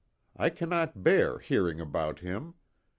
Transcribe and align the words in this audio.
I 0.35 0.49
cannot 0.49 1.03
bear 1.03 1.37
hearing 1.37 1.79
about 1.79 2.21
him. 2.21 2.55